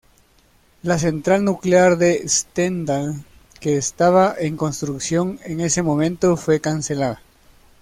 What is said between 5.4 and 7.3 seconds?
en ese momento, fue cancelada.